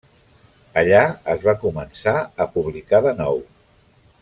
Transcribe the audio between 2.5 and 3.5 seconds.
publicar de nou.